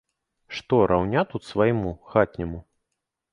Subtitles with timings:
[0.59, 2.63] Што раўня тут свайму, хатняму?!